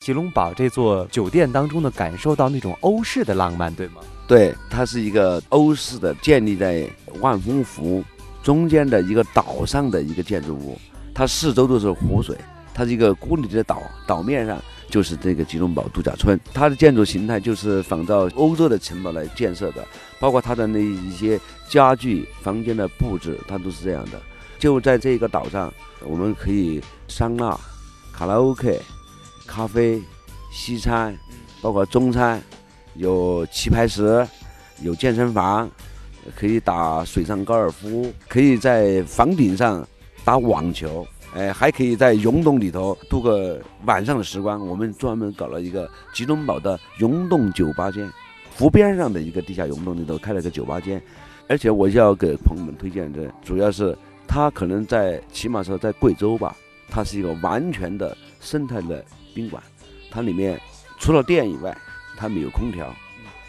[0.00, 4.00] 吉隆堡这座酒店当中呢，感受到那种欧式的浪漫，对吗？
[4.26, 6.88] 对，它是一个欧式的，建立在
[7.20, 8.02] 万峰湖
[8.42, 10.80] 中间的一个岛上的一个建筑物，
[11.14, 12.34] 它四周都是湖水，
[12.72, 14.58] 它是一个孤立的岛，岛面上
[14.88, 16.40] 就是这个吉隆堡度假村。
[16.54, 19.86] 它的建筑形态就是仿照欧洲的城堡来建设的，
[20.18, 21.38] 包括它的那一些
[21.68, 24.18] 家具、房间的布置，它都是这样的。
[24.58, 25.70] 就在这个岛上，
[26.06, 27.54] 我们可以桑拿、
[28.14, 28.80] 卡拉 OK。
[29.50, 30.00] 咖啡、
[30.52, 31.12] 西餐，
[31.60, 32.40] 包括中餐，
[32.94, 34.24] 有棋牌室，
[34.80, 35.68] 有健身房，
[36.36, 39.84] 可以打水上高尔夫，可以在房顶上
[40.24, 41.04] 打网球，
[41.34, 44.64] 哎，还可以在溶洞里头度个晚上的时光。
[44.64, 48.08] 我们专门搞了一个吉隆堡的溶洞酒吧间，
[48.56, 51.02] 湖边上的一个地下溶洞里头开了个酒吧间，
[51.48, 53.98] 而且我要给朋友们推荐的，主要是
[54.28, 56.56] 它可能在起码说在贵州吧，
[56.88, 59.04] 它是一个完全的生态的。
[59.34, 59.62] 宾馆，
[60.10, 60.60] 它里面
[60.98, 61.76] 除了电以外，
[62.16, 62.94] 它没有空调，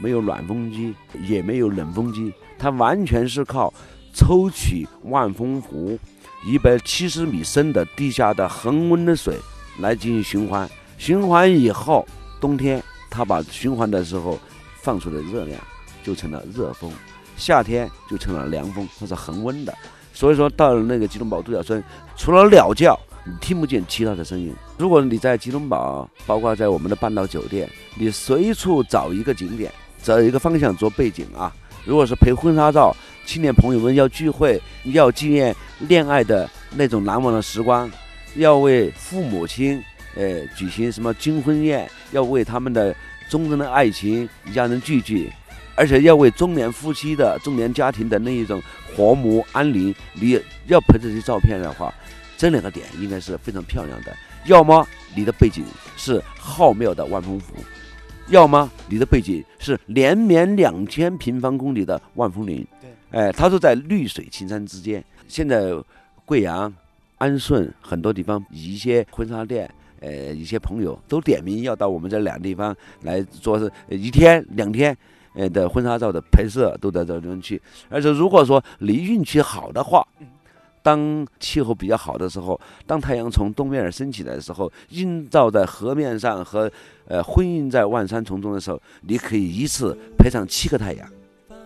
[0.00, 3.72] 没有暖风机，也没有冷风机，它完全是靠
[4.12, 5.98] 抽取万峰湖
[6.44, 9.38] 一百七十米深的地下的恒温的水
[9.78, 10.68] 来进行循环。
[10.98, 12.06] 循环以后，
[12.40, 14.38] 冬天它把循环的时候
[14.82, 15.60] 放出的热量
[16.02, 16.90] 就成了热风，
[17.36, 19.74] 夏天就成了凉风，它是恒温的。
[20.12, 21.82] 所以说到了那个吉隆坡度假村，
[22.16, 22.98] 除了鸟叫。
[23.28, 24.54] 你听不见其他的声音。
[24.78, 31.52] 如果你在吉隆堡，包括在我们的半岛酒店，你随处找一个景点，找一个方向做背景啊。
[31.84, 37.90] 如果是拍婚纱照，青年朋友们要聚会，要纪念恋爱的那种难忘的时光，
[38.36, 39.82] 要为父母亲，
[40.14, 42.94] 呃，举行什么金婚宴，要为他们的
[43.28, 45.32] 忠贞的爱情一家人聚聚，
[45.74, 48.62] 而且要为中年夫妻的中年家庭的那一种
[48.94, 51.92] 和睦安宁，你要拍这些照片的话。
[52.36, 55.64] 这两个点应该是非常漂亮的，要么你的背景
[55.96, 57.54] 是浩渺的万峰湖，
[58.28, 62.66] 要么你的背景是连绵两千平方公里的万峰林。
[62.80, 65.02] 对，哎，它是在绿水青山之间。
[65.26, 65.72] 现在
[66.24, 66.72] 贵阳、
[67.18, 69.68] 安顺很多地方一些婚纱店，
[70.00, 74.96] 呃，一些朋友都点名要到我们这两个地方来做是一天两天，
[75.34, 77.60] 呃的婚纱照的拍摄都在这地方去。
[77.88, 80.06] 而且如果说你运气好的话，
[80.86, 86.70] 当气候比较好的时候，当太阳从东面升起来的时候，映照在河面上和
[87.08, 91.04] 呃辉映在万山丛中的时候，你可以一次拍上七个太阳，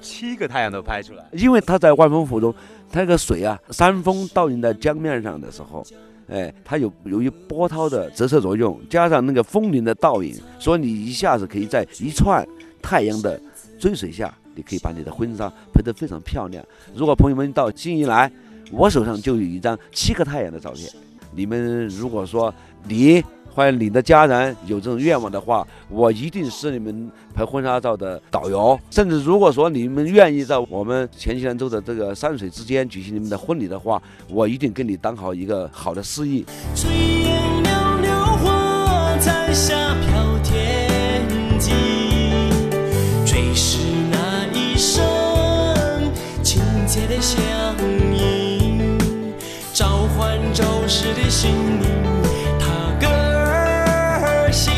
[0.00, 1.22] 七个太阳都拍出来。
[1.32, 2.50] 因为它在万峰湖中，
[2.90, 5.84] 它那个水啊，山峰倒映在江面上的时候，
[6.26, 12.42] 哎，它有由于波涛的折射作用，加上那个风铃的倒影，所以你一下子可以在一串
[12.80, 13.38] 太阳的
[13.78, 16.64] 追随下，你可以把你的婚纱拍得非常漂亮。
[16.94, 18.32] 如果朋友们到金怡来。
[18.70, 20.88] 我手上就有一张七个太阳的照片。
[21.32, 22.52] 你们如果说
[22.88, 23.22] 你
[23.52, 28.78] 或者你的家人有这种愿望的话，我一定是你们拍婚纱照的导游。
[28.90, 36.44] 甚至如果说你们愿意在我们黔西南州的这个山水之间举行你们的婚礼的话，我一定给你当好一个好的司仪。
[47.08, 48.19] 的
[49.80, 51.88] 召唤周氏的心灵，
[52.58, 52.66] 踏
[53.00, 53.06] 歌
[54.52, 54.70] 行。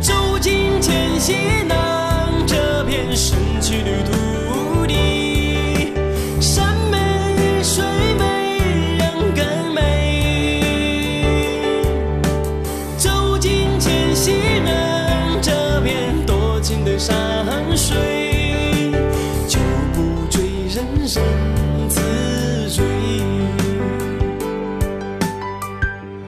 [0.00, 1.34] 走进黔西
[1.66, 5.92] 南这片神奇的土地，
[6.40, 6.98] 山美
[7.64, 7.84] 水
[8.16, 8.60] 美
[8.96, 10.62] 人更美。
[12.96, 17.44] 走进黔西南这片多情的山
[17.76, 18.92] 水，
[19.48, 19.58] 酒
[19.92, 21.67] 不醉人人。